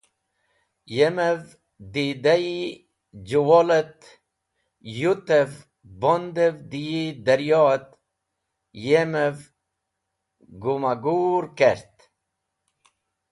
[0.95, 1.41] Yemev
[1.93, 2.59] di dẽ yi
[3.27, 3.99] jũwol et
[4.99, 5.51] yutev
[6.01, 7.89] bondev dẽ yi daryo et
[8.85, 9.37] yemev
[10.61, 11.93] gumagur kert.